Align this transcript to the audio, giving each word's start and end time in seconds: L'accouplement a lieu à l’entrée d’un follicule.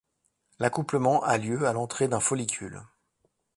L'accouplement 0.57 1.21
a 1.21 1.37
lieu 1.37 1.67
à 1.67 1.73
l’entrée 1.73 2.07
d’un 2.07 2.19
follicule. 2.19 2.81